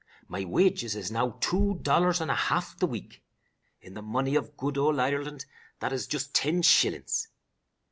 [0.27, 3.21] My wages is now two dollars and a half the week.
[3.81, 5.45] In the money of good ould Ireland,
[5.79, 7.27] that is just ten shillin's.